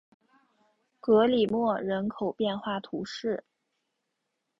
[0.99, 3.43] 格里莫人口变化图示